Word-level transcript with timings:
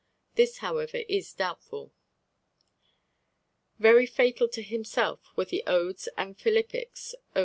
This, 0.33 0.57
however, 0.65 1.01
is 1.07 1.31
doubtful. 1.31 1.93
Very 3.77 4.07
fatal 4.07 4.47
to 4.49 4.63
himself 4.63 5.19
were 5.37 5.45
the 5.45 5.63
odes 5.67 6.09
and 6.17 6.35
philippics 6.35 7.13
of 7.13 7.19
M. 7.35 7.39